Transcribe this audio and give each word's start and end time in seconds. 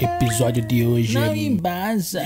episódio 0.00 0.64
de 0.64 0.86
hoje. 0.86 1.14
Não 1.14 1.34
embasa. 1.34 2.22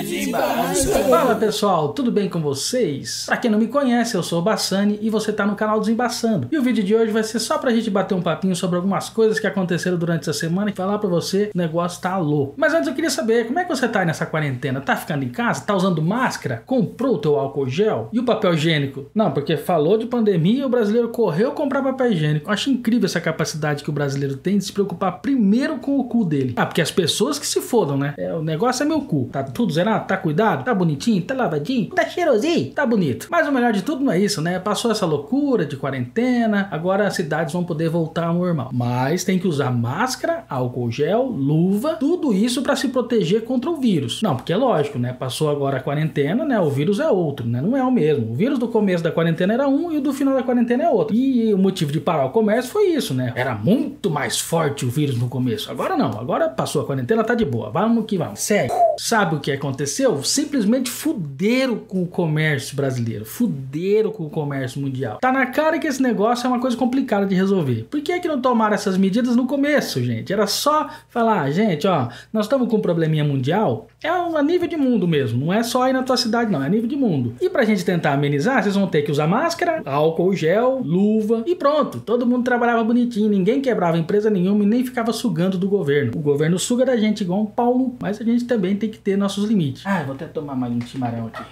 Fala 1.08 1.34
pessoal, 1.34 1.92
tudo 1.92 2.12
bem 2.12 2.28
com 2.28 2.40
vocês? 2.40 3.24
Pra 3.26 3.36
quem 3.36 3.50
não 3.50 3.58
me 3.58 3.66
conhece, 3.66 4.14
eu 4.14 4.22
sou 4.22 4.40
o 4.40 4.42
Bassani 4.42 4.98
e 5.00 5.08
você 5.08 5.32
tá 5.32 5.46
no 5.46 5.54
canal 5.54 5.80
Desembaçando. 5.80 6.48
E 6.52 6.58
o 6.58 6.62
vídeo 6.62 6.84
de 6.84 6.94
hoje 6.94 7.10
vai 7.10 7.22
ser 7.22 7.38
só 7.38 7.58
pra 7.58 7.70
gente 7.70 7.90
bater 7.90 8.14
um 8.14 8.20
papinho 8.22 8.54
sobre 8.54 8.76
algumas 8.76 9.08
coisas 9.08 9.40
que 9.40 9.46
aconteceram 9.46 9.96
durante 9.96 10.22
essa 10.22 10.32
semana 10.32 10.70
e 10.70 10.74
falar 10.74 10.98
pra 10.98 11.08
você 11.08 11.50
o 11.54 11.58
negócio 11.58 12.00
tá 12.00 12.16
louco. 12.18 12.54
Mas 12.56 12.74
antes 12.74 12.88
eu 12.88 12.94
queria 12.94 13.10
saber, 13.10 13.46
como 13.46 13.58
é 13.58 13.64
que 13.64 13.74
você 13.74 13.88
tá 13.88 14.00
aí 14.00 14.06
nessa 14.06 14.26
quarentena? 14.26 14.80
Tá 14.80 14.94
ficando 14.94 15.24
em 15.24 15.30
casa? 15.30 15.62
Tá 15.62 15.74
usando 15.74 16.02
máscara? 16.02 16.62
Comprou 16.66 17.14
o 17.14 17.18
teu 17.18 17.38
álcool 17.38 17.68
gel? 17.68 18.08
E 18.12 18.18
o 18.18 18.24
papel 18.24 18.54
higiênico? 18.54 19.06
Não, 19.14 19.30
porque 19.30 19.56
falou 19.56 19.96
de 19.96 20.06
pandemia 20.06 20.60
e 20.60 20.64
o 20.64 20.68
brasileiro 20.68 21.08
correu 21.08 21.52
comprar 21.52 21.82
papel 21.82 22.12
higiênico. 22.12 22.48
Eu 22.48 22.52
acho 22.52 22.70
incrível 22.70 23.06
essa 23.06 23.20
capacidade 23.20 23.82
que 23.82 23.90
o 23.90 23.92
brasileiro 23.92 24.36
tem 24.36 24.58
de 24.58 24.64
se 24.64 24.72
preocupar 24.72 25.20
primeiro 25.20 25.78
com 25.78 25.98
o 25.98 26.04
cu 26.04 26.24
dele. 26.24 26.52
Ah, 26.56 26.66
porque 26.66 26.80
as 26.80 26.90
pessoas 26.90 27.38
que 27.38 27.46
se 27.46 27.61
fodam, 27.62 27.96
né? 27.96 28.14
É, 28.18 28.32
o 28.34 28.42
negócio 28.42 28.82
é 28.82 28.86
meu 28.86 29.00
cu. 29.00 29.28
Tá 29.32 29.42
tudo 29.42 29.72
zerado? 29.72 30.06
Tá 30.06 30.16
cuidado? 30.16 30.64
Tá 30.64 30.74
bonitinho? 30.74 31.22
Tá 31.22 31.34
lavadinho? 31.34 31.90
Tá 31.90 32.04
cheirosinho? 32.06 32.70
Tá 32.72 32.84
bonito. 32.84 33.28
Mas 33.30 33.48
o 33.48 33.52
melhor 33.52 33.72
de 33.72 33.82
tudo 33.82 34.04
não 34.04 34.12
é 34.12 34.18
isso, 34.18 34.40
né? 34.42 34.58
Passou 34.58 34.90
essa 34.90 35.06
loucura 35.06 35.64
de 35.64 35.76
quarentena, 35.76 36.68
agora 36.70 37.06
as 37.06 37.14
cidades 37.14 37.52
vão 37.52 37.64
poder 37.64 37.88
voltar 37.88 38.26
ao 38.26 38.34
normal. 38.34 38.70
Mas 38.72 39.24
tem 39.24 39.38
que 39.38 39.48
usar 39.48 39.70
máscara, 39.70 40.44
álcool 40.48 40.90
gel, 40.90 41.24
luva, 41.24 41.96
tudo 41.96 42.32
isso 42.32 42.62
para 42.62 42.76
se 42.76 42.88
proteger 42.88 43.44
contra 43.44 43.70
o 43.70 43.76
vírus. 43.76 44.20
Não, 44.22 44.36
porque 44.36 44.52
é 44.52 44.56
lógico, 44.56 44.98
né? 44.98 45.12
Passou 45.12 45.50
agora 45.50 45.78
a 45.78 45.80
quarentena, 45.80 46.44
né? 46.44 46.60
O 46.60 46.70
vírus 46.70 47.00
é 47.00 47.08
outro, 47.08 47.46
né? 47.46 47.60
Não 47.60 47.76
é 47.76 47.82
o 47.82 47.90
mesmo. 47.90 48.32
O 48.32 48.34
vírus 48.34 48.58
do 48.58 48.68
começo 48.68 49.02
da 49.02 49.10
quarentena 49.10 49.54
era 49.54 49.68
um 49.68 49.92
e 49.92 49.98
o 49.98 50.00
do 50.00 50.12
final 50.12 50.34
da 50.34 50.42
quarentena 50.42 50.84
é 50.84 50.88
outro. 50.88 51.14
E 51.14 51.52
o 51.54 51.58
motivo 51.58 51.92
de 51.92 52.00
parar 52.00 52.26
o 52.26 52.30
comércio 52.30 52.70
foi 52.70 52.88
isso, 52.90 53.14
né? 53.14 53.32
Era 53.36 53.54
muito 53.54 54.10
mais 54.10 54.40
forte 54.40 54.84
o 54.84 54.90
vírus 54.90 55.18
no 55.18 55.28
começo. 55.28 55.70
Agora 55.70 55.96
não. 55.96 56.18
Agora 56.18 56.48
passou 56.48 56.82
a 56.82 56.84
quarentena, 56.84 57.24
tá 57.24 57.34
de 57.34 57.44
boa. 57.52 57.68
Vamos 57.68 58.06
que 58.06 58.16
vamos. 58.16 58.40
Segue. 58.40 58.72
Sabe 58.96 59.36
o 59.36 59.40
que 59.40 59.52
aconteceu? 59.52 60.22
Simplesmente 60.22 60.90
fuderam 60.90 61.76
com 61.76 62.02
o 62.02 62.06
comércio 62.06 62.74
brasileiro. 62.74 63.26
Fuderam 63.26 64.10
com 64.10 64.24
o 64.24 64.30
comércio 64.30 64.80
mundial. 64.80 65.18
Tá 65.20 65.30
na 65.30 65.46
cara 65.46 65.78
que 65.78 65.86
esse 65.86 66.02
negócio 66.02 66.46
é 66.46 66.48
uma 66.48 66.60
coisa 66.60 66.76
complicada 66.76 67.26
de 67.26 67.34
resolver. 67.34 67.86
Por 67.90 68.00
que, 68.00 68.18
que 68.20 68.28
não 68.28 68.40
tomaram 68.40 68.74
essas 68.74 68.96
medidas 68.96 69.36
no 69.36 69.46
começo, 69.46 70.02
gente? 70.02 70.32
Era 70.32 70.46
só 70.46 70.88
falar, 71.10 71.50
gente, 71.50 71.86
ó, 71.86 72.08
nós 72.32 72.46
estamos 72.46 72.68
com 72.68 72.76
um 72.76 72.80
probleminha 72.80 73.22
mundial. 73.22 73.88
É 74.02 74.08
a 74.08 74.42
nível 74.42 74.66
de 74.66 74.76
mundo 74.76 75.06
mesmo. 75.06 75.46
Não 75.46 75.52
é 75.52 75.62
só 75.62 75.82
aí 75.82 75.92
na 75.92 76.02
tua 76.02 76.16
cidade, 76.16 76.50
não. 76.50 76.62
É 76.62 76.66
a 76.66 76.70
nível 76.70 76.88
de 76.88 76.96
mundo. 76.96 77.34
E 77.40 77.50
pra 77.50 77.64
gente 77.64 77.84
tentar 77.84 78.14
amenizar, 78.14 78.62
vocês 78.62 78.74
vão 78.74 78.86
ter 78.86 79.02
que 79.02 79.10
usar 79.10 79.26
máscara, 79.26 79.82
álcool 79.84 80.34
gel, 80.34 80.80
luva 80.82 81.44
e 81.46 81.54
pronto. 81.54 82.00
Todo 82.00 82.26
mundo 82.26 82.44
trabalhava 82.44 82.82
bonitinho. 82.82 83.28
Ninguém 83.28 83.60
quebrava 83.60 83.98
empresa 83.98 84.30
nenhuma 84.30 84.64
e 84.64 84.66
nem 84.66 84.84
ficava 84.84 85.12
sugando 85.12 85.58
do 85.58 85.68
governo. 85.68 86.12
O 86.16 86.20
governo 86.20 86.58
suga 86.58 86.86
da 86.86 86.96
gente 86.96 87.22
igual 87.22 87.41
um 87.42 87.46
pau 87.46 87.76
no... 87.76 87.96
Mas 88.00 88.20
a 88.20 88.24
gente 88.24 88.44
também 88.44 88.76
tem 88.76 88.90
que 88.90 88.98
ter 88.98 89.16
nossos 89.16 89.48
limites. 89.48 89.86
Ah, 89.86 90.02
vou 90.02 90.14
até 90.14 90.26
tomar 90.26 90.54
mais 90.54 90.72
um 90.72 90.80
chimarrão 90.80 91.26
aqui. 91.26 91.42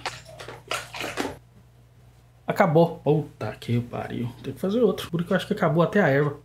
Acabou. 2.47 2.99
Puta 3.03 3.55
que 3.59 3.79
pariu. 3.79 4.29
Tem 4.43 4.53
que 4.53 4.59
fazer 4.59 4.81
outro. 4.81 5.09
Porque 5.09 5.31
eu 5.31 5.37
acho 5.37 5.47
que 5.47 5.53
acabou 5.53 5.81
até 5.81 6.01
a 6.01 6.07
erva. 6.09 6.37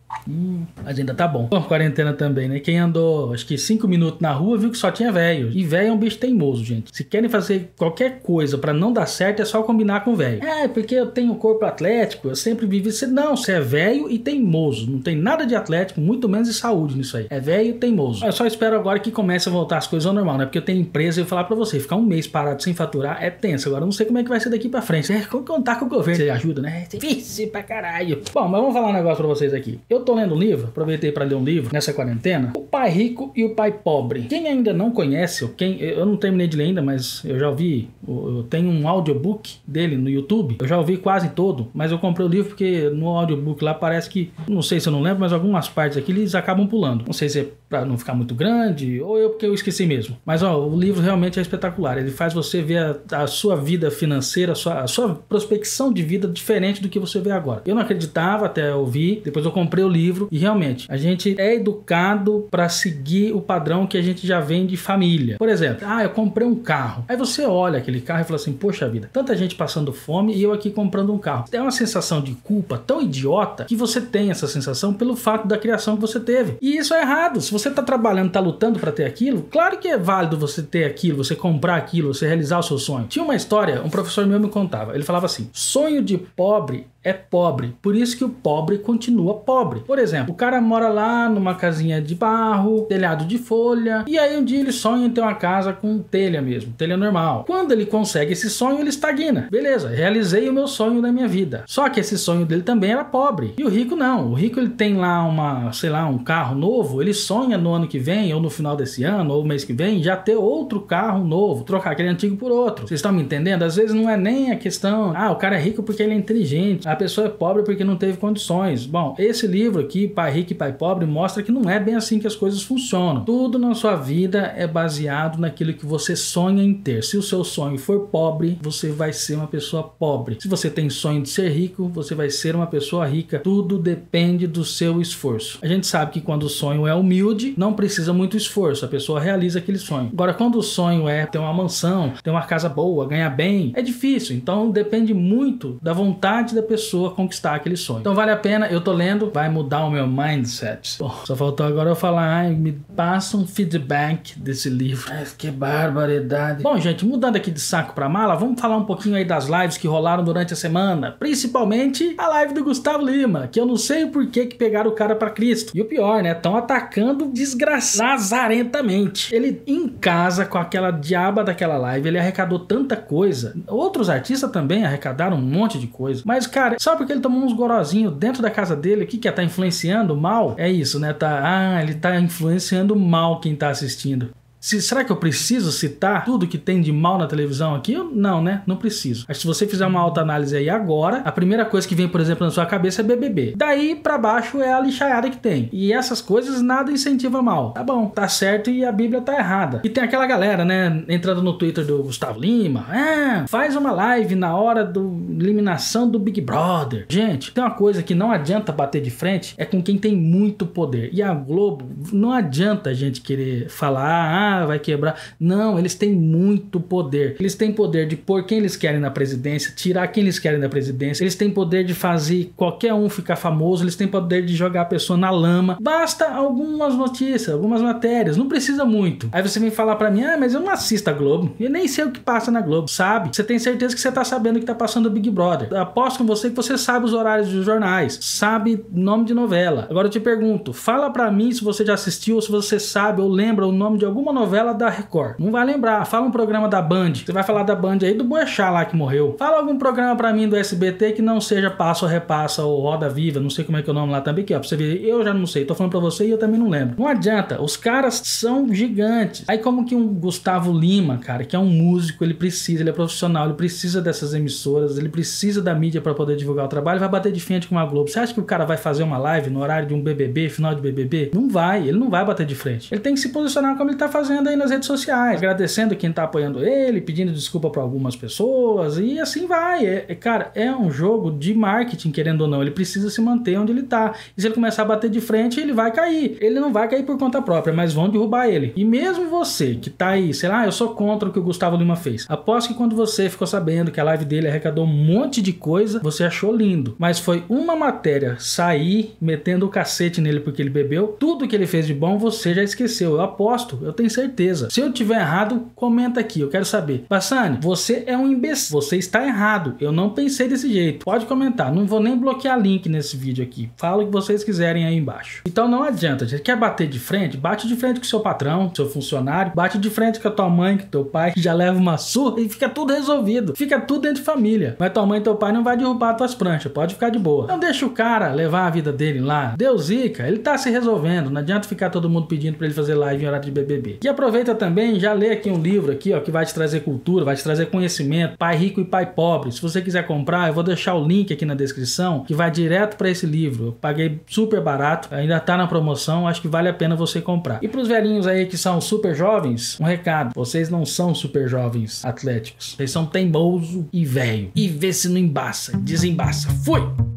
Mas 0.84 0.98
ainda 0.98 1.14
tá 1.14 1.26
bom. 1.26 1.46
Bom, 1.46 1.62
quarentena 1.62 2.12
também, 2.12 2.48
né? 2.48 2.60
Quem 2.60 2.78
andou, 2.78 3.32
acho 3.32 3.46
que 3.46 3.56
cinco 3.56 3.86
minutos 3.86 4.20
na 4.20 4.32
rua, 4.32 4.58
viu 4.58 4.70
que 4.70 4.78
só 4.78 4.90
tinha 4.90 5.12
velho. 5.12 5.50
E 5.52 5.64
velho 5.64 5.88
é 5.88 5.92
um 5.92 5.98
bicho 5.98 6.18
teimoso, 6.18 6.64
gente. 6.64 6.94
Se 6.94 7.04
querem 7.04 7.28
fazer 7.28 7.72
qualquer 7.76 8.20
coisa 8.20 8.58
para 8.58 8.72
não 8.72 8.92
dar 8.92 9.06
certo, 9.06 9.40
é 9.40 9.44
só 9.44 9.62
combinar 9.62 10.04
com 10.04 10.14
velho. 10.14 10.42
É, 10.44 10.68
porque 10.68 10.94
eu 10.94 11.06
tenho 11.06 11.34
corpo 11.36 11.64
atlético, 11.64 12.28
eu 12.28 12.36
sempre 12.36 12.66
vivi 12.66 12.88
assim. 12.88 13.06
Não, 13.06 13.36
você 13.36 13.52
é 13.52 13.60
velho 13.60 14.10
e 14.10 14.18
teimoso. 14.18 14.90
Não 14.90 15.00
tem 15.00 15.16
nada 15.16 15.46
de 15.46 15.54
atlético, 15.54 16.00
muito 16.00 16.28
menos 16.28 16.48
de 16.48 16.54
saúde 16.54 16.96
nisso 16.96 17.16
aí. 17.16 17.26
É 17.30 17.40
velho 17.40 17.70
e 17.70 17.72
teimoso. 17.74 18.24
Eu 18.24 18.32
só 18.32 18.46
espero 18.46 18.76
agora 18.76 18.98
que 18.98 19.10
comece 19.10 19.48
a 19.48 19.52
voltar 19.52 19.78
as 19.78 19.86
coisas 19.86 20.06
ao 20.06 20.12
normal, 20.12 20.38
né? 20.38 20.44
Porque 20.44 20.58
eu 20.58 20.62
tenho 20.62 20.80
empresa 20.80 21.20
e 21.20 21.24
falar 21.24 21.44
para 21.44 21.56
você, 21.56 21.78
ficar 21.78 21.96
um 21.96 22.02
mês 22.02 22.26
parado 22.26 22.62
sem 22.62 22.74
faturar 22.74 23.22
é 23.22 23.30
tenso. 23.30 23.68
Agora 23.68 23.82
eu 23.82 23.86
não 23.86 23.92
sei 23.92 24.06
como 24.06 24.18
é 24.18 24.22
que 24.22 24.28
vai 24.28 24.40
ser 24.40 24.50
daqui 24.50 24.68
para 24.68 24.82
frente. 24.82 25.12
É 25.12 25.20
contar 25.20 25.76
com 25.76 25.86
o 25.86 25.88
governo. 25.88 26.22
Você 26.22 26.30
ajuda, 26.30 26.62
né? 26.62 26.86
É 26.90 26.96
difícil 26.96 27.48
pra 27.48 27.62
caralho. 27.62 28.22
Bom, 28.32 28.48
mas 28.48 28.60
vamos 28.60 28.74
falar 28.74 28.88
um 28.88 28.92
negócio 28.92 29.18
pra 29.18 29.26
vocês 29.26 29.54
aqui. 29.54 29.78
Eu 29.88 30.00
tô 30.00 30.15
lendo 30.16 30.34
um 30.34 30.38
livro, 30.38 30.68
aproveitei 30.68 31.12
para 31.12 31.24
ler 31.24 31.34
um 31.34 31.44
livro 31.44 31.70
nessa 31.72 31.92
quarentena, 31.92 32.52
O 32.56 32.60
Pai 32.60 32.90
Rico 32.90 33.32
e 33.34 33.44
o 33.44 33.54
Pai 33.54 33.72
Pobre. 33.72 34.22
Quem 34.22 34.46
ainda 34.46 34.72
não 34.72 34.90
conhece, 34.90 35.46
quem 35.56 35.80
eu 35.80 36.04
não 36.04 36.16
terminei 36.16 36.46
de 36.46 36.56
ler 36.56 36.64
ainda, 36.64 36.82
mas 36.82 37.22
eu 37.24 37.38
já 37.38 37.48
ouvi, 37.48 37.88
eu 38.06 38.46
tenho 38.48 38.68
um 38.68 38.88
audiobook 38.88 39.56
dele 39.66 39.96
no 39.96 40.08
YouTube. 40.08 40.56
Eu 40.60 40.66
já 40.66 40.78
ouvi 40.78 40.96
quase 40.96 41.30
todo, 41.30 41.68
mas 41.74 41.92
eu 41.92 41.98
comprei 41.98 42.26
o 42.26 42.28
livro 42.28 42.48
porque 42.48 42.90
no 42.90 43.08
audiobook 43.08 43.62
lá 43.62 43.74
parece 43.74 44.10
que, 44.10 44.30
não 44.48 44.62
sei 44.62 44.80
se 44.80 44.88
eu 44.88 44.92
não 44.92 45.02
lembro, 45.02 45.20
mas 45.20 45.32
algumas 45.32 45.68
partes 45.68 45.98
aqui 45.98 46.12
eles 46.12 46.34
acabam 46.34 46.66
pulando. 46.66 47.04
Não 47.06 47.12
sei 47.12 47.28
se 47.28 47.40
é 47.40 47.48
para 47.68 47.84
não 47.84 47.98
ficar 47.98 48.14
muito 48.14 48.34
grande 48.34 49.00
ou 49.00 49.18
eu 49.18 49.30
porque 49.30 49.46
eu 49.46 49.54
esqueci 49.54 49.86
mesmo. 49.86 50.16
Mas 50.24 50.42
ó, 50.42 50.66
o 50.66 50.78
livro 50.78 51.02
realmente 51.02 51.38
é 51.38 51.42
espetacular. 51.42 51.98
Ele 51.98 52.10
faz 52.10 52.32
você 52.32 52.62
ver 52.62 52.78
a, 53.12 53.22
a 53.22 53.26
sua 53.26 53.56
vida 53.56 53.90
financeira, 53.90 54.52
a 54.52 54.54
sua, 54.54 54.80
a 54.80 54.86
sua 54.86 55.14
prospecção 55.14 55.92
de 55.92 56.02
vida 56.02 56.28
diferente 56.28 56.80
do 56.80 56.88
que 56.88 56.98
você 56.98 57.20
vê 57.20 57.30
agora. 57.30 57.62
Eu 57.66 57.74
não 57.74 57.82
acreditava 57.82 58.46
até 58.46 58.74
ouvir, 58.74 59.22
depois 59.24 59.44
eu 59.44 59.52
comprei 59.52 59.84
o 59.84 59.88
livro 59.88 60.28
e 60.30 60.38
realmente 60.38 60.86
a 60.90 60.96
gente 60.96 61.34
é 61.38 61.54
educado 61.54 62.46
para 62.50 62.68
seguir 62.68 63.32
o 63.32 63.40
padrão 63.40 63.86
que 63.86 63.98
a 63.98 64.02
gente 64.02 64.26
já 64.26 64.40
vem 64.40 64.66
de 64.66 64.76
família. 64.76 65.36
Por 65.38 65.48
exemplo, 65.48 65.86
ah, 65.86 66.02
eu 66.02 66.10
comprei 66.10 66.46
um 66.46 66.54
carro. 66.54 67.04
Aí 67.08 67.16
você 67.16 67.44
olha 67.44 67.78
aquele 67.78 68.00
carro 68.00 68.20
e 68.22 68.24
fala 68.24 68.36
assim: 68.36 68.52
"Poxa 68.52 68.88
vida, 68.88 69.10
tanta 69.12 69.36
gente 69.36 69.54
passando 69.54 69.92
fome 69.92 70.34
e 70.34 70.42
eu 70.42 70.52
aqui 70.52 70.70
comprando 70.70 71.12
um 71.12 71.18
carro". 71.18 71.44
É 71.52 71.60
uma 71.60 71.70
sensação 71.70 72.20
de 72.20 72.32
culpa 72.32 72.78
tão 72.78 73.02
idiota 73.02 73.64
que 73.64 73.76
você 73.76 74.00
tem 74.00 74.30
essa 74.30 74.46
sensação 74.46 74.92
pelo 74.92 75.16
fato 75.16 75.46
da 75.46 75.58
criação 75.58 75.96
que 75.96 76.00
você 76.00 76.20
teve. 76.20 76.56
E 76.60 76.76
isso 76.76 76.94
é 76.94 77.00
errado. 77.00 77.40
Se 77.40 77.50
você 77.58 77.70
tá 77.70 77.82
trabalhando, 77.82 78.30
tá 78.30 78.40
lutando 78.40 78.78
para 78.78 78.92
ter 78.92 79.04
aquilo, 79.04 79.42
claro 79.50 79.78
que 79.78 79.88
é 79.88 79.98
válido 79.98 80.38
você 80.38 80.62
ter 80.62 80.84
aquilo, 80.84 81.22
você 81.22 81.34
comprar 81.34 81.76
aquilo, 81.76 82.12
você 82.12 82.26
realizar 82.26 82.58
o 82.58 82.62
seu 82.62 82.78
sonho. 82.78 83.06
Tinha 83.06 83.24
uma 83.24 83.34
história, 83.34 83.82
um 83.82 83.90
professor 83.90 84.26
meu 84.26 84.40
me 84.40 84.48
contava. 84.48 84.94
Ele 84.94 85.04
falava 85.04 85.26
assim: 85.26 85.48
"Sonho 85.52 86.02
de 86.02 86.18
pobre 86.18 86.86
é 87.06 87.12
pobre. 87.12 87.76
Por 87.80 87.94
isso 87.94 88.16
que 88.16 88.24
o 88.24 88.28
pobre 88.28 88.78
continua 88.78 89.34
pobre. 89.34 89.78
Por 89.86 89.96
exemplo, 89.96 90.34
o 90.34 90.36
cara 90.36 90.60
mora 90.60 90.88
lá 90.88 91.28
numa 91.28 91.54
casinha 91.54 92.02
de 92.02 92.16
barro, 92.16 92.82
telhado 92.82 93.24
de 93.24 93.38
folha, 93.38 94.04
e 94.08 94.18
aí 94.18 94.36
um 94.36 94.44
dia 94.44 94.58
ele 94.58 94.72
sonha 94.72 95.06
em 95.06 95.10
ter 95.10 95.20
uma 95.20 95.36
casa 95.36 95.72
com 95.72 96.00
telha 96.00 96.42
mesmo, 96.42 96.72
telha 96.76 96.96
normal. 96.96 97.44
Quando 97.46 97.70
ele 97.70 97.86
consegue 97.86 98.32
esse 98.32 98.50
sonho, 98.50 98.80
ele 98.80 98.88
estagna. 98.88 99.46
Beleza, 99.52 99.88
realizei 99.88 100.48
o 100.48 100.52
meu 100.52 100.66
sonho 100.66 101.00
da 101.00 101.12
minha 101.12 101.28
vida. 101.28 101.62
Só 101.66 101.88
que 101.88 102.00
esse 102.00 102.18
sonho 102.18 102.44
dele 102.44 102.62
também 102.62 102.90
era 102.90 103.04
pobre. 103.04 103.54
E 103.56 103.62
o 103.62 103.68
rico 103.68 103.94
não. 103.94 104.32
O 104.32 104.34
rico 104.34 104.58
ele 104.58 104.70
tem 104.70 104.96
lá 104.96 105.22
uma, 105.22 105.72
sei 105.72 105.90
lá, 105.90 106.06
um 106.06 106.18
carro 106.18 106.56
novo, 106.56 107.00
ele 107.00 107.14
sonha 107.14 107.56
no 107.56 107.72
ano 107.72 107.86
que 107.86 108.00
vem, 108.00 108.34
ou 108.34 108.40
no 108.40 108.50
final 108.50 108.74
desse 108.74 109.04
ano, 109.04 109.32
ou 109.32 109.44
mês 109.44 109.62
que 109.62 109.72
vem, 109.72 110.02
já 110.02 110.16
ter 110.16 110.34
outro 110.34 110.80
carro 110.80 111.22
novo, 111.22 111.62
trocar 111.62 111.92
aquele 111.92 112.08
antigo 112.08 112.36
por 112.36 112.50
outro. 112.50 112.88
Vocês 112.88 112.98
estão 112.98 113.12
me 113.12 113.22
entendendo? 113.22 113.62
Às 113.62 113.76
vezes 113.76 113.94
não 113.94 114.10
é 114.10 114.16
nem 114.16 114.50
a 114.50 114.56
questão, 114.56 115.12
ah, 115.14 115.30
o 115.30 115.36
cara 115.36 115.54
é 115.54 115.60
rico 115.60 115.84
porque 115.84 116.02
ele 116.02 116.12
é 116.12 116.16
inteligente. 116.16 116.88
A 116.88 116.95
a 116.96 116.98
pessoa 116.98 117.26
é 117.26 117.30
pobre 117.30 117.62
porque 117.62 117.84
não 117.84 117.96
teve 117.96 118.16
condições. 118.16 118.86
Bom, 118.86 119.14
esse 119.18 119.46
livro 119.46 119.80
aqui, 119.80 120.08
Pai 120.08 120.32
Rico 120.32 120.52
e 120.52 120.54
Pai 120.54 120.72
Pobre, 120.72 121.04
mostra 121.04 121.42
que 121.42 121.52
não 121.52 121.70
é 121.70 121.78
bem 121.78 121.94
assim 121.94 122.18
que 122.18 122.26
as 122.26 122.34
coisas 122.34 122.62
funcionam. 122.62 123.22
Tudo 123.22 123.58
na 123.58 123.74
sua 123.74 123.94
vida 123.94 124.54
é 124.56 124.66
baseado 124.66 125.38
naquilo 125.38 125.74
que 125.74 125.84
você 125.84 126.16
sonha 126.16 126.62
em 126.62 126.72
ter. 126.72 127.04
Se 127.04 127.18
o 127.18 127.22
seu 127.22 127.44
sonho 127.44 127.76
for 127.76 128.08
pobre, 128.08 128.58
você 128.62 128.90
vai 128.90 129.12
ser 129.12 129.34
uma 129.34 129.46
pessoa 129.46 129.82
pobre. 129.82 130.38
Se 130.40 130.48
você 130.48 130.70
tem 130.70 130.88
sonho 130.88 131.22
de 131.22 131.28
ser 131.28 131.50
rico, 131.50 131.86
você 131.88 132.14
vai 132.14 132.30
ser 132.30 132.56
uma 132.56 132.66
pessoa 132.66 133.06
rica. 133.06 133.38
Tudo 133.40 133.78
depende 133.78 134.46
do 134.46 134.64
seu 134.64 135.00
esforço. 135.00 135.58
A 135.60 135.66
gente 135.66 135.86
sabe 135.86 136.12
que 136.12 136.20
quando 136.22 136.44
o 136.44 136.48
sonho 136.48 136.86
é 136.86 136.94
humilde, 136.94 137.54
não 137.58 137.74
precisa 137.74 138.12
muito 138.12 138.38
esforço, 138.38 138.86
a 138.86 138.88
pessoa 138.88 139.20
realiza 139.20 139.58
aquele 139.58 139.78
sonho. 139.78 140.08
Agora, 140.12 140.32
quando 140.32 140.56
o 140.58 140.62
sonho 140.62 141.06
é 141.06 141.26
ter 141.26 141.38
uma 141.38 141.52
mansão, 141.52 142.14
ter 142.22 142.30
uma 142.30 142.42
casa 142.42 142.70
boa, 142.70 143.06
ganhar 143.06 143.30
bem, 143.30 143.72
é 143.74 143.82
difícil. 143.82 144.34
Então 144.34 144.70
depende 144.70 145.12
muito 145.12 145.78
da 145.82 145.92
vontade 145.92 146.54
da 146.54 146.62
pessoa 146.62 146.85
pessoa 146.86 147.10
conquistar 147.10 147.56
aquele 147.56 147.76
sonho. 147.76 148.00
Então 148.00 148.14
vale 148.14 148.30
a 148.30 148.36
pena, 148.36 148.68
eu 148.68 148.80
tô 148.80 148.92
lendo, 148.92 149.30
vai 149.32 149.48
mudar 149.48 149.84
o 149.84 149.90
meu 149.90 150.06
mindset. 150.06 150.98
Bom, 151.00 151.12
só 151.24 151.34
faltou 151.34 151.66
agora 151.66 151.90
eu 151.90 151.96
falar, 151.96 152.22
ai, 152.22 152.50
me 152.50 152.72
passa 152.94 153.36
um 153.36 153.46
feedback 153.46 154.38
desse 154.38 154.70
livro. 154.70 155.12
Ai, 155.12 155.26
que 155.36 155.50
barbaridade. 155.50 156.62
Bom, 156.62 156.78
gente, 156.78 157.04
mudando 157.04 157.36
aqui 157.36 157.50
de 157.50 157.60
saco 157.60 157.92
pra 157.92 158.08
mala, 158.08 158.36
vamos 158.36 158.60
falar 158.60 158.76
um 158.76 158.84
pouquinho 158.84 159.16
aí 159.16 159.24
das 159.24 159.46
lives 159.46 159.76
que 159.76 159.88
rolaram 159.88 160.22
durante 160.22 160.52
a 160.52 160.56
semana. 160.56 161.16
Principalmente 161.18 162.14
a 162.16 162.28
live 162.28 162.54
do 162.54 162.62
Gustavo 162.62 163.04
Lima, 163.04 163.48
que 163.48 163.58
eu 163.58 163.66
não 163.66 163.76
sei 163.76 164.04
o 164.04 164.10
porquê 164.10 164.46
que 164.46 164.56
pegaram 164.56 164.90
o 164.90 164.94
cara 164.94 165.16
para 165.16 165.30
Cristo. 165.30 165.72
E 165.74 165.80
o 165.80 165.84
pior, 165.84 166.22
né? 166.22 166.32
Estão 166.32 166.56
atacando 166.56 167.26
desgraçadamente. 167.26 169.34
Ele 169.34 169.60
em 169.66 169.88
casa 169.88 170.44
com 170.44 170.58
aquela 170.58 170.92
diaba 170.92 171.42
daquela 171.42 171.76
live, 171.76 172.08
ele 172.08 172.18
arrecadou 172.18 172.60
tanta 172.60 172.96
coisa. 172.96 173.56
Outros 173.66 174.08
artistas 174.08 174.50
também 174.50 174.84
arrecadaram 174.84 175.36
um 175.36 175.42
monte 175.42 175.78
de 175.78 175.88
coisa. 175.88 176.22
Mas, 176.24 176.46
cara, 176.46 176.75
só 176.78 176.96
porque 176.96 177.12
ele 177.12 177.20
tomou 177.20 177.42
uns 177.42 177.52
gorozinhos 177.52 178.14
dentro 178.14 178.42
da 178.42 178.50
casa 178.50 178.76
dele, 178.76 179.04
o 179.04 179.06
que 179.06 179.18
que 179.18 179.28
é? 179.28 179.32
Tá 179.32 179.42
influenciando 179.42 180.16
mal? 180.16 180.54
É 180.58 180.70
isso, 180.70 180.98
né? 180.98 181.12
Tá, 181.12 181.40
ah, 181.42 181.82
ele 181.82 181.94
tá 181.94 182.18
influenciando 182.18 182.96
mal 182.96 183.40
quem 183.40 183.54
tá 183.54 183.68
assistindo. 183.68 184.30
Se, 184.60 184.80
será 184.80 185.04
que 185.04 185.12
eu 185.12 185.16
preciso 185.16 185.70
citar 185.70 186.24
tudo 186.24 186.46
que 186.46 186.58
tem 186.58 186.80
de 186.80 186.92
mal 186.92 187.18
na 187.18 187.26
televisão 187.26 187.74
aqui? 187.74 187.92
Eu, 187.92 188.10
não, 188.12 188.42
né? 188.42 188.62
Não 188.66 188.76
preciso. 188.76 189.24
Mas 189.28 189.38
se 189.38 189.46
você 189.46 189.66
fizer 189.66 189.86
uma 189.86 190.00
alta 190.00 190.20
análise 190.20 190.56
aí 190.56 190.68
agora, 190.68 191.18
a 191.18 191.32
primeira 191.32 191.64
coisa 191.64 191.86
que 191.86 191.94
vem, 191.94 192.08
por 192.08 192.20
exemplo, 192.20 192.44
na 192.44 192.50
sua 192.50 192.66
cabeça 192.66 193.02
é 193.02 193.04
BBB. 193.04 193.54
Daí 193.56 193.94
para 193.94 194.18
baixo 194.18 194.60
é 194.60 194.72
a 194.72 194.80
lixaiada 194.80 195.30
que 195.30 195.36
tem. 195.36 195.68
E 195.72 195.92
essas 195.92 196.20
coisas 196.20 196.60
nada 196.62 196.90
incentiva 196.90 197.40
mal. 197.42 197.72
Tá 197.72 197.84
bom, 197.84 198.06
tá 198.08 198.26
certo 198.28 198.70
e 198.70 198.84
a 198.84 198.92
Bíblia 198.92 199.20
tá 199.20 199.36
errada. 199.36 199.80
E 199.84 199.88
tem 199.88 200.02
aquela 200.02 200.26
galera, 200.26 200.64
né, 200.64 201.04
entrando 201.08 201.42
no 201.42 201.52
Twitter 201.52 201.84
do 201.84 202.02
Gustavo 202.02 202.40
Lima. 202.40 202.86
Ah, 202.88 203.44
faz 203.48 203.76
uma 203.76 203.92
live 203.92 204.34
na 204.34 204.56
hora 204.56 204.84
da 204.84 205.00
eliminação 205.00 206.08
do 206.08 206.18
Big 206.18 206.40
Brother. 206.40 207.06
Gente, 207.08 207.52
tem 207.52 207.62
uma 207.62 207.70
coisa 207.70 208.02
que 208.02 208.14
não 208.14 208.30
adianta 208.30 208.72
bater 208.72 209.02
de 209.02 209.10
frente, 209.10 209.54
é 209.56 209.64
com 209.64 209.82
quem 209.82 209.98
tem 209.98 210.16
muito 210.16 210.66
poder. 210.66 211.10
E 211.12 211.22
a 211.22 211.32
Globo, 211.32 211.84
não 212.12 212.32
adianta 212.32 212.90
a 212.90 212.94
gente 212.94 213.20
querer 213.20 213.68
falar, 213.68 214.04
ah, 214.04 214.45
vai 214.66 214.78
quebrar. 214.78 215.18
Não, 215.38 215.78
eles 215.78 215.94
têm 215.94 216.12
muito 216.12 216.80
poder. 216.80 217.36
Eles 217.38 217.54
têm 217.54 217.72
poder 217.72 218.06
de 218.06 218.16
pôr 218.16 218.44
quem 218.44 218.58
eles 218.58 218.76
querem 218.76 219.00
na 219.00 219.10
presidência, 219.10 219.72
tirar 219.74 220.08
quem 220.08 220.22
eles 220.22 220.38
querem 220.38 220.60
da 220.60 220.68
presidência. 220.68 221.24
Eles 221.24 221.34
têm 221.34 221.50
poder 221.50 221.84
de 221.84 221.94
fazer 221.94 222.52
qualquer 222.56 222.94
um 222.94 223.08
ficar 223.08 223.36
famoso. 223.36 223.84
Eles 223.84 223.96
têm 223.96 224.08
poder 224.08 224.44
de 224.44 224.54
jogar 224.54 224.82
a 224.82 224.86
pessoa 224.86 225.16
na 225.16 225.30
lama. 225.30 225.78
Basta 225.80 226.30
algumas 226.30 226.94
notícias, 226.94 227.54
algumas 227.54 227.82
matérias. 227.82 228.36
Não 228.36 228.48
precisa 228.48 228.84
muito. 228.84 229.28
Aí 229.32 229.42
você 229.42 229.58
vem 229.58 229.70
falar 229.70 229.96
para 229.96 230.10
mim, 230.10 230.22
ah, 230.22 230.36
mas 230.38 230.54
eu 230.54 230.60
não 230.60 230.70
assisto 230.70 231.10
a 231.10 231.12
Globo. 231.12 231.54
Eu 231.58 231.70
nem 231.70 231.88
sei 231.88 232.04
o 232.04 232.10
que 232.10 232.20
passa 232.20 232.50
na 232.50 232.60
Globo, 232.60 232.88
sabe? 232.88 233.34
Você 233.34 233.42
tem 233.42 233.58
certeza 233.58 233.94
que 233.94 234.00
você 234.00 234.12
tá 234.12 234.24
sabendo 234.24 234.56
o 234.56 234.60
que 234.60 234.66
tá 234.66 234.74
passando 234.74 235.06
o 235.06 235.10
Big 235.10 235.30
Brother. 235.30 235.74
Aposto 235.74 236.18
com 236.18 236.26
você 236.26 236.50
que 236.50 236.56
você 236.56 236.76
sabe 236.78 237.06
os 237.06 237.12
horários 237.12 237.48
dos 237.48 237.64
jornais, 237.64 238.18
sabe 238.20 238.84
nome 238.92 239.24
de 239.24 239.34
novela. 239.34 239.86
Agora 239.90 240.06
eu 240.06 240.10
te 240.10 240.20
pergunto, 240.20 240.72
fala 240.72 241.10
para 241.10 241.30
mim 241.30 241.50
se 241.52 241.62
você 241.62 241.84
já 241.84 241.94
assistiu 241.94 242.36
ou 242.36 242.42
se 242.42 242.50
você 242.50 242.78
sabe 242.78 243.20
ou 243.20 243.28
lembra 243.28 243.66
o 243.66 243.72
nome 243.72 243.98
de 243.98 244.04
alguma 244.04 244.32
novela 244.36 244.74
da 244.74 244.90
Record. 244.90 245.36
Não 245.38 245.50
vai 245.50 245.64
lembrar. 245.64 246.04
Fala 246.04 246.26
um 246.26 246.30
programa 246.30 246.68
da 246.68 246.82
Band. 246.82 247.14
Você 247.14 247.32
vai 247.32 247.42
falar 247.42 247.62
da 247.62 247.74
Band 247.74 247.98
aí 248.02 248.12
do 248.12 248.22
Boechat 248.22 248.70
lá 248.70 248.84
que 248.84 248.94
morreu. 248.94 249.34
Fala 249.38 249.56
algum 249.56 249.78
programa 249.78 250.14
para 250.14 250.32
mim 250.32 250.46
do 250.46 250.54
SBT 250.54 251.12
que 251.12 251.22
não 251.22 251.40
seja 251.40 251.70
Passo 251.70 252.04
ou 252.04 252.10
Repassa 252.10 252.62
ou 252.62 252.82
Roda 252.82 253.08
Viva, 253.08 253.40
não 253.40 253.48
sei 253.48 253.64
como 253.64 253.78
é 253.78 253.82
que 253.82 253.88
é 253.88 253.92
o 253.92 253.94
nome 253.94 254.12
lá 254.12 254.20
também, 254.20 254.44
que 254.44 254.54
ó, 254.54 254.58
pra 254.58 254.68
você 254.68 254.76
ver, 254.76 255.02
eu 255.02 255.24
já 255.24 255.32
não 255.32 255.46
sei, 255.46 255.64
tô 255.64 255.74
falando 255.74 255.92
pra 255.92 256.00
você 256.00 256.26
e 256.26 256.30
eu 256.30 256.38
também 256.38 256.60
não 256.60 256.68
lembro. 256.68 256.96
Não 256.98 257.06
adianta, 257.06 257.62
os 257.62 257.76
caras 257.76 258.20
são 258.24 258.72
gigantes. 258.72 259.44
Aí 259.48 259.58
como 259.58 259.86
que 259.86 259.94
um 259.94 260.06
Gustavo 260.06 260.72
Lima, 260.72 261.16
cara, 261.18 261.44
que 261.44 261.56
é 261.56 261.58
um 261.58 261.66
músico, 261.66 262.22
ele 262.22 262.34
precisa, 262.34 262.82
ele 262.82 262.90
é 262.90 262.92
profissional, 262.92 263.46
ele 263.46 263.54
precisa 263.54 264.02
dessas 264.02 264.34
emissoras, 264.34 264.98
ele 264.98 265.08
precisa 265.08 265.62
da 265.62 265.74
mídia 265.74 266.00
para 266.00 266.12
poder 266.12 266.36
divulgar 266.36 266.66
o 266.66 266.68
trabalho, 266.68 267.00
vai 267.00 267.08
bater 267.08 267.32
de 267.32 267.40
frente 267.40 267.68
com 267.68 267.78
a 267.78 267.86
Globo. 267.86 268.10
Você 268.10 268.18
acha 268.18 268.34
que 268.34 268.40
o 268.40 268.44
cara 268.44 268.64
vai 268.64 268.76
fazer 268.76 269.02
uma 269.02 269.16
live 269.16 269.48
no 269.48 269.60
horário 269.60 269.88
de 269.88 269.94
um 269.94 270.02
BBB, 270.02 270.50
final 270.50 270.74
de 270.74 270.80
BBB? 270.80 271.30
Não 271.34 271.48
vai, 271.48 271.88
ele 271.88 271.98
não 271.98 272.10
vai 272.10 272.24
bater 272.24 272.44
de 272.44 272.54
frente. 272.54 272.92
Ele 272.92 273.00
tem 273.00 273.14
que 273.14 273.20
se 273.20 273.30
posicionar 273.30 273.76
como 273.76 273.90
ele 273.90 273.96
tá 273.96 274.08
fazendo 274.08 274.25
aí 274.30 274.56
nas 274.56 274.70
redes 274.70 274.86
sociais, 274.86 275.38
agradecendo 275.38 275.96
quem 275.96 276.12
tá 276.12 276.24
apoiando 276.24 276.64
ele, 276.64 277.00
pedindo 277.00 277.32
desculpa 277.32 277.70
para 277.70 277.82
algumas 277.82 278.16
pessoas 278.16 278.98
e 278.98 279.18
assim 279.18 279.46
vai. 279.46 279.86
É, 279.86 280.06
é, 280.08 280.14
cara, 280.14 280.50
é 280.54 280.70
um 280.70 280.90
jogo 280.90 281.30
de 281.30 281.54
marketing, 281.54 282.10
querendo 282.10 282.42
ou 282.42 282.48
não. 282.48 282.62
Ele 282.62 282.70
precisa 282.70 283.10
se 283.10 283.20
manter 283.20 283.58
onde 283.58 283.72
ele 283.72 283.82
tá. 283.82 284.14
E 284.36 284.40
se 284.40 284.46
ele 284.46 284.54
começar 284.54 284.82
a 284.82 284.86
bater 284.86 285.10
de 285.10 285.20
frente, 285.20 285.60
ele 285.60 285.72
vai 285.72 285.92
cair. 285.92 286.36
Ele 286.40 286.60
não 286.60 286.72
vai 286.72 286.88
cair 286.88 287.04
por 287.04 287.18
conta 287.18 287.40
própria, 287.42 287.74
mas 287.74 287.92
vão 287.92 288.08
derrubar 288.08 288.48
ele. 288.48 288.72
E 288.76 288.84
mesmo 288.84 289.28
você 289.28 289.74
que 289.74 289.90
tá 289.90 290.10
aí, 290.10 290.32
sei 290.32 290.48
lá, 290.48 290.64
eu 290.64 290.72
sou 290.72 290.90
contra 290.90 291.28
o 291.28 291.32
que 291.32 291.38
o 291.38 291.42
Gustavo 291.42 291.76
Lima 291.76 291.96
fez. 291.96 292.26
Aposto 292.28 292.68
que 292.68 292.74
quando 292.74 292.96
você 292.96 293.28
ficou 293.28 293.46
sabendo 293.46 293.90
que 293.90 294.00
a 294.00 294.04
live 294.04 294.24
dele 294.24 294.48
arrecadou 294.48 294.84
um 294.84 294.88
monte 294.88 295.40
de 295.40 295.52
coisa, 295.52 296.00
você 296.00 296.24
achou 296.24 296.54
lindo. 296.54 296.94
Mas 296.98 297.18
foi 297.18 297.44
uma 297.48 297.76
matéria 297.76 298.36
sair 298.38 299.14
metendo 299.20 299.66
o 299.66 299.68
cacete 299.68 300.20
nele 300.20 300.40
porque 300.40 300.62
ele 300.62 300.70
bebeu. 300.70 301.16
Tudo 301.18 301.46
que 301.46 301.54
ele 301.54 301.66
fez 301.66 301.86
de 301.86 301.94
bom 301.94 302.18
você 302.18 302.54
já 302.54 302.62
esqueceu. 302.62 303.12
Eu 303.12 303.20
aposto, 303.20 303.78
eu 303.82 303.92
tenho 303.92 304.10
certeza. 304.16 304.68
Se 304.70 304.80
eu 304.80 304.92
tiver 304.92 305.20
errado, 305.20 305.70
comenta 305.74 306.20
aqui, 306.20 306.40
eu 306.40 306.48
quero 306.48 306.64
saber. 306.64 307.04
Bassani, 307.08 307.58
você 307.60 308.04
é 308.06 308.16
um 308.16 308.30
imbecil. 308.30 308.80
Você 308.80 308.96
está 308.96 309.24
errado. 309.24 309.74
Eu 309.80 309.92
não 309.92 310.10
pensei 310.10 310.48
desse 310.48 310.72
jeito. 310.72 311.04
Pode 311.04 311.26
comentar. 311.26 311.72
Não 311.72 311.86
vou 311.86 312.00
nem 312.00 312.16
bloquear 312.16 312.58
link 312.58 312.88
nesse 312.88 313.16
vídeo 313.16 313.44
aqui. 313.44 313.70
Fala 313.76 314.02
o 314.02 314.06
que 314.06 314.12
vocês 314.12 314.42
quiserem 314.42 314.84
aí 314.86 314.96
embaixo. 314.96 315.42
Então 315.46 315.68
não 315.68 315.82
adianta. 315.82 316.26
Quer 316.38 316.56
bater 316.56 316.88
de 316.88 316.98
frente? 316.98 317.36
Bate 317.36 317.68
de 317.68 317.76
frente 317.76 318.00
com 318.00 318.06
seu 318.06 318.20
patrão, 318.20 318.72
seu 318.74 318.88
funcionário. 318.88 319.52
Bate 319.54 319.78
de 319.78 319.90
frente 319.90 320.20
com 320.20 320.28
a 320.28 320.30
tua 320.30 320.48
mãe, 320.48 320.78
com 320.78 320.86
teu 320.86 321.04
pai. 321.04 321.32
Já 321.36 321.52
leva 321.52 321.78
uma 321.78 321.98
surra 321.98 322.40
e 322.40 322.48
fica 322.48 322.68
tudo 322.68 322.92
resolvido. 322.92 323.54
Fica 323.54 323.78
tudo 323.80 324.02
dentro 324.02 324.18
de 324.18 324.22
família. 324.22 324.76
Mas 324.78 324.92
tua 324.92 325.04
mãe 325.04 325.20
e 325.20 325.22
teu 325.22 325.36
pai 325.36 325.52
não 325.52 325.62
vai 325.62 325.76
derrubar 325.76 326.14
tuas 326.14 326.34
pranchas. 326.34 326.72
Pode 326.72 326.94
ficar 326.94 327.10
de 327.10 327.18
boa. 327.18 327.46
Não 327.46 327.58
deixa 327.58 327.84
o 327.84 327.90
cara 327.90 328.32
levar 328.32 328.66
a 328.66 328.70
vida 328.70 328.92
dele 328.92 329.20
lá. 329.20 329.54
Deus 329.56 329.84
zica. 329.84 330.26
Ele 330.26 330.38
tá 330.38 330.56
se 330.56 330.70
resolvendo. 330.70 331.30
Não 331.30 331.40
adianta 331.40 331.68
ficar 331.68 331.90
todo 331.90 332.08
mundo 332.08 332.26
pedindo 332.26 332.56
para 332.56 332.66
ele 332.66 332.74
fazer 332.74 332.94
live 332.94 333.24
em 333.24 333.26
horário 333.26 333.44
de 333.44 333.50
BBB. 333.50 333.98
E 334.06 334.08
aproveita 334.08 334.54
também, 334.54 335.00
já 335.00 335.12
lê 335.12 335.32
aqui 335.32 335.50
um 335.50 335.60
livro 335.60 335.90
aqui, 335.90 336.12
ó, 336.12 336.20
que 336.20 336.30
vai 336.30 336.46
te 336.46 336.54
trazer 336.54 336.84
cultura, 336.84 337.24
vai 337.24 337.34
te 337.34 337.42
trazer 337.42 337.66
conhecimento, 337.66 338.38
Pai 338.38 338.56
Rico 338.56 338.80
e 338.80 338.84
Pai 338.84 339.04
Pobre. 339.04 339.50
Se 339.50 339.60
você 339.60 339.82
quiser 339.82 340.06
comprar, 340.06 340.46
eu 340.46 340.54
vou 340.54 340.62
deixar 340.62 340.94
o 340.94 341.04
link 341.04 341.32
aqui 341.32 341.44
na 341.44 341.56
descrição, 341.56 342.22
que 342.22 342.32
vai 342.32 342.48
direto 342.48 342.96
para 342.96 343.10
esse 343.10 343.26
livro. 343.26 343.66
Eu 343.66 343.72
paguei 343.72 344.20
super 344.28 344.60
barato, 344.60 345.12
ainda 345.12 345.40
tá 345.40 345.56
na 345.56 345.66
promoção, 345.66 346.28
acho 346.28 346.40
que 346.40 346.46
vale 346.46 346.68
a 346.68 346.72
pena 346.72 346.94
você 346.94 347.20
comprar. 347.20 347.58
E 347.60 347.66
pros 347.66 347.88
velhinhos 347.88 348.28
aí 348.28 348.46
que 348.46 348.56
são 348.56 348.80
super 348.80 349.12
jovens, 349.12 349.76
um 349.80 349.84
recado, 349.84 350.30
vocês 350.36 350.70
não 350.70 350.86
são 350.86 351.12
super 351.12 351.48
jovens 351.48 352.04
atléticos. 352.04 352.76
Vocês 352.76 352.92
são 352.92 353.06
teimoso 353.06 353.88
e 353.92 354.04
velho. 354.04 354.52
E 354.54 354.68
vê 354.68 354.92
se 354.92 355.08
não 355.08 355.18
embaça, 355.18 355.76
desembaça. 355.78 356.48
Fui! 356.64 357.15